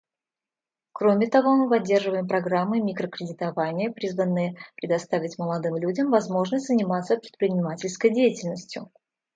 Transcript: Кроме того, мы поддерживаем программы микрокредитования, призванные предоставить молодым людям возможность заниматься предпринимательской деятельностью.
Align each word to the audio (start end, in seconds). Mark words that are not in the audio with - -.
Кроме 0.93 1.27
того, 1.29 1.55
мы 1.55 1.69
поддерживаем 1.69 2.27
программы 2.27 2.81
микрокредитования, 2.81 3.91
призванные 3.91 4.55
предоставить 4.75 5.37
молодым 5.37 5.77
людям 5.77 6.09
возможность 6.09 6.65
заниматься 6.65 7.17
предпринимательской 7.17 8.11
деятельностью. 8.11 8.89